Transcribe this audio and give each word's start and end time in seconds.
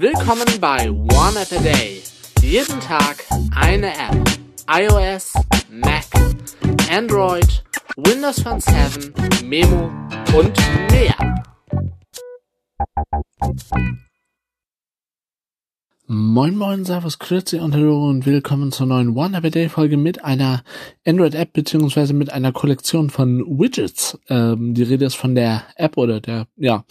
Willkommen 0.00 0.46
bei 0.62 0.90
One 0.90 1.38
App 1.38 1.52
a 1.52 1.62
Day. 1.62 2.00
Jeden 2.40 2.80
Tag 2.80 3.22
eine 3.54 3.88
App. 3.88 4.16
iOS, 4.66 5.34
Mac, 5.70 6.06
Android, 6.90 7.62
Windows 7.98 8.40
Phone 8.40 8.60
7, 8.62 9.12
Memo 9.46 9.90
und 10.34 10.56
mehr. 10.90 11.44
Moin 16.06 16.56
Moin, 16.56 16.86
Servus, 16.86 17.18
Grüezi 17.18 17.58
und 17.58 17.74
Hallo 17.74 18.08
und 18.08 18.24
willkommen 18.24 18.72
zur 18.72 18.86
neuen 18.86 19.14
One 19.14 19.36
App 19.36 19.44
a 19.44 19.50
Day 19.50 19.68
Folge 19.68 19.98
mit 19.98 20.24
einer 20.24 20.64
Android-App 21.06 21.52
beziehungsweise 21.52 22.14
mit 22.14 22.32
einer 22.32 22.52
Kollektion 22.52 23.10
von 23.10 23.44
Widgets. 23.60 24.18
Ähm, 24.30 24.72
die 24.72 24.82
Rede 24.82 25.04
ist 25.04 25.16
von 25.16 25.34
der 25.34 25.64
App 25.76 25.98
oder 25.98 26.22
der, 26.22 26.46
ja, 26.56 26.86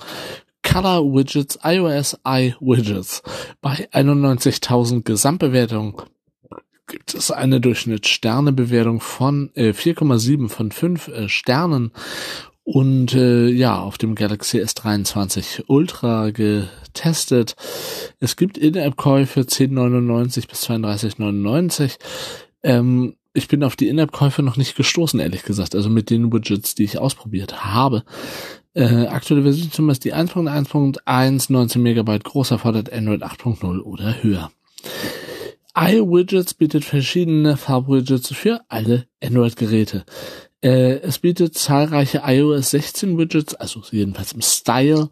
Color 0.72 1.14
Widgets, 1.14 1.58
iOS 1.64 2.16
iWidgets. 2.24 3.24
Bei 3.60 3.90
91.000 3.92 5.04
Gesamtbewertungen 5.04 5.96
gibt 6.86 7.16
es 7.16 7.32
eine 7.32 7.60
Durchschnittssternebewertung 7.60 9.00
von 9.00 9.50
äh, 9.56 9.72
4,7 9.72 10.48
von 10.48 10.72
5 10.72 11.08
äh, 11.08 11.28
Sternen 11.28 11.92
und 12.64 13.16
äh, 13.16 13.48
ja, 13.48 13.80
auf 13.80 13.98
dem 13.98 14.14
Galaxy 14.14 14.62
S23 14.62 15.64
Ultra 15.66 16.30
getestet. 16.30 17.56
Es 18.20 18.36
gibt 18.36 18.56
In-App-Käufe 18.60 19.42
10,99 19.42 20.48
bis 20.48 20.70
32,99. 20.70 21.98
Ähm, 22.62 23.16
ich 23.40 23.48
bin 23.48 23.64
auf 23.64 23.76
die 23.76 23.88
In-App-Käufe 23.88 24.44
noch 24.44 24.58
nicht 24.58 24.76
gestoßen, 24.76 25.20
ehrlich 25.20 25.44
gesagt. 25.44 25.74
Also 25.74 25.90
mit 25.90 26.10
den 26.10 26.32
Widgets, 26.32 26.76
die 26.76 26.84
ich 26.84 27.00
ausprobiert 27.00 27.66
habe. 27.66 28.04
Äh, 28.76 29.08
aktuelle 29.08 29.44
Version 29.44 29.72
zum 29.72 29.88
Beispiel 29.88 30.12
die 30.12 30.18
1.1.1, 30.18 31.52
19 31.52 31.82
Megabyte 31.82 32.24
groß, 32.24 32.52
erfordert 32.52 32.94
Android 32.94 33.24
8.0 33.24 33.80
oder 33.80 34.22
höher. 34.22 34.52
iWidgets 35.76 36.54
bietet 36.54 36.86
verschiedene 36.86 37.58
Farbwidgets 37.58 38.34
für 38.34 38.62
alle 38.68 39.08
Android-Geräte. 39.24 40.06
Äh, 40.62 41.00
es 41.00 41.20
bietet 41.20 41.58
zahlreiche 41.58 42.22
iOS 42.26 42.72
16 42.72 43.18
Widgets, 43.18 43.56
also 43.56 43.82
jedenfalls 43.92 44.34
im 44.34 44.42
Style, 44.42 45.10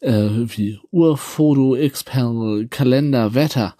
äh, 0.00 0.28
wie 0.28 0.78
Uhr, 0.90 1.16
Foto, 1.16 1.76
Xpanel, 1.88 2.66
Kalender, 2.66 3.34
Wetter, 3.34 3.76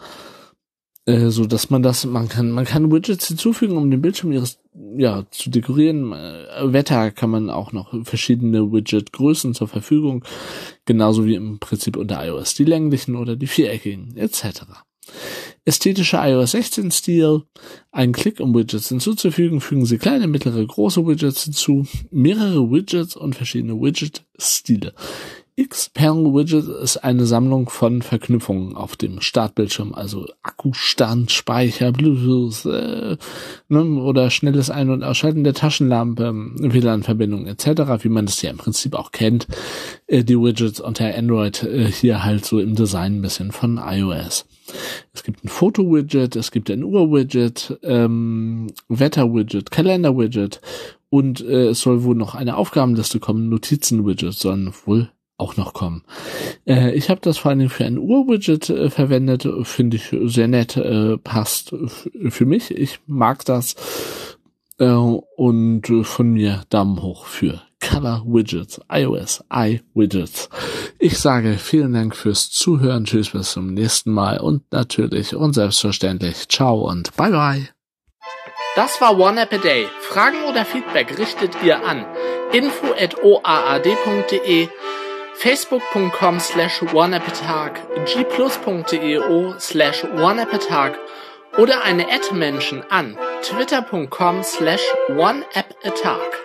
äh, 1.09 1.31
so 1.31 1.47
dass 1.47 1.70
man 1.70 1.83
das, 1.83 2.05
man 2.05 2.28
kann, 2.28 2.51
man 2.51 2.67
kann 2.67 2.92
Widgets 2.92 3.28
hinzufügen, 3.28 3.77
um 3.77 3.91
den 3.91 4.03
Bildschirm 4.03 4.31
ihres, 4.31 4.59
ja, 4.97 5.25
zu 5.31 5.48
dekorieren. 5.48 6.12
Äh, 6.12 6.73
Wetter 6.73 7.11
kann 7.11 7.31
man 7.31 7.48
auch 7.48 7.73
noch 7.73 7.95
verschiedene 8.05 8.70
Widget-Größen 8.70 9.55
zur 9.55 9.69
Verfügung, 9.69 10.25
genauso 10.84 11.25
wie 11.25 11.34
im 11.34 11.59
Prinzip 11.59 11.97
unter 11.97 12.25
iOS 12.25 12.55
die 12.55 12.64
länglichen 12.64 13.17
oder 13.17 13.36
die 13.36 13.47
viereckigen, 13.47 14.17
etc. 14.17 14.64
Ästhetischer 15.64 16.29
iOS 16.29 16.51
16 16.51 16.91
Stil. 16.91 17.42
Ein 17.91 18.12
Klick, 18.12 18.41
um 18.41 18.55
Widgets 18.55 18.91
hinzuzufügen. 18.91 19.62
Fügen 19.62 19.86
Sie 19.86 19.97
kleine, 19.97 20.27
mittlere, 20.27 20.67
große 20.67 21.06
Widgets 21.06 21.45
hinzu. 21.45 21.86
Mehrere 22.11 22.70
Widgets 22.70 23.17
und 23.17 23.34
verschiedene 23.34 23.81
Widget-Stile. 23.81 24.92
Xpanel 25.67 26.33
Widget 26.34 26.69
ist 26.69 26.98
eine 26.98 27.27
Sammlung 27.27 27.69
von 27.69 28.01
Verknüpfungen 28.03 28.77
auf 28.77 28.95
dem 28.95 29.20
Startbildschirm, 29.20 29.92
also 29.92 30.27
Akkustand, 30.42 31.33
Speicher, 31.33 31.91
Bluetooth 31.91 32.64
äh, 32.67 33.17
ne, 33.69 33.84
oder 34.01 34.31
schnelles 34.31 34.70
Ein- 34.70 34.91
und 34.91 35.03
Ausschalten 35.03 35.42
der 35.42 35.55
Taschenlampe, 35.55 36.33
WLAN-Verbindung 36.59 37.47
etc., 37.47 38.05
wie 38.05 38.09
man 38.09 38.27
das 38.27 38.41
ja 38.41 38.51
im 38.51 38.59
Prinzip 38.59 38.95
auch 38.95 39.11
kennt. 39.11 39.48
Äh, 40.06 40.23
die 40.23 40.39
Widgets 40.39 40.81
unter 40.81 41.12
Android 41.12 41.64
äh, 41.64 41.91
hier 41.91 42.23
halt 42.23 42.45
so 42.45 42.61
im 42.61 42.77
Design 42.77 43.17
ein 43.17 43.23
bisschen 43.23 43.51
von 43.51 43.81
iOS. 43.83 44.47
Es 45.12 45.25
gibt 45.25 45.45
ein 45.45 45.48
Foto-Widget, 45.48 46.36
es 46.36 46.53
gibt 46.53 46.70
ein 46.70 46.84
Uhr-Widget, 46.84 47.81
ähm, 47.83 48.69
Wetter-Widget, 48.89 49.73
Kalender-Widget 49.73 50.61
und 51.11 51.40
äh, 51.40 51.69
es 51.69 51.80
soll 51.80 52.05
wohl 52.05 52.14
noch 52.14 52.36
eine 52.36 52.57
Aufgabenliste 52.57 53.19
kommen, 53.19 53.48
Notizen-Widget 53.48 54.35
sollen 54.35 54.73
wohl 54.85 55.11
auch 55.39 55.57
noch 55.57 55.73
kommen. 55.73 56.03
Äh, 56.67 56.93
ich 56.93 57.09
habe 57.09 57.21
das 57.23 57.39
vor 57.39 57.55
Dingen 57.55 57.71
für 57.71 57.85
ein 57.85 57.99
Uhr-Widget 57.99 58.69
äh, 58.69 58.91
verwendet, 58.91 59.49
finde 59.63 59.97
ich 59.97 60.15
sehr 60.25 60.49
nett, 60.49 60.77
äh, 60.77 61.17
passt 61.17 61.75
für 62.29 62.45
mich. 62.45 62.71
Ich 62.73 63.01
mag 63.07 63.45
das 63.45 63.77
äh, 64.79 64.87
und 64.87 65.83
von 66.03 66.33
mir 66.33 66.63
Daumen 66.69 67.01
hoch 67.03 67.25
für 67.25 67.63
Color 67.81 68.25
Widgets, 68.27 68.81
iOS 68.91 69.45
iWidgets. 69.53 70.49
Ich 70.99 71.19
sage 71.19 71.55
vielen 71.59 71.93
Dank 71.93 72.17
fürs 72.17 72.51
Zuhören, 72.51 73.05
tschüss 73.05 73.31
bis 73.31 73.53
zum 73.53 73.73
nächsten 73.73 74.11
Mal 74.11 74.41
und 74.41 74.63
natürlich 74.73 75.35
und 75.35 75.55
selbstverständlich 75.55 76.49
ciao 76.49 76.89
und 76.89 77.15
bye 77.17 77.31
bye. 77.31 77.69
Das 78.75 79.01
war 79.01 79.19
One 79.19 79.41
App 79.41 79.53
a 79.53 79.59
Day. 79.59 79.87
Fragen 80.01 80.45
oder 80.49 80.65
Feedback 80.65 81.19
richtet 81.19 81.63
ihr 81.65 81.85
an 81.87 82.05
info 82.53 82.93
at 82.99 83.23
oaad.de 83.23 84.69
facebook.com 85.41 86.41
slash 86.41 86.83
oneappatag, 86.83 87.79
gplus.eo 88.07 89.55
slash 89.59 90.05
oneappatag 90.05 90.99
oder 91.57 91.85
eine 91.85 92.07
Ad-Menschen 92.11 92.83
an 92.91 93.17
twitter.com 93.43 94.43
slash 94.43 94.83
oneappatag. 95.09 96.38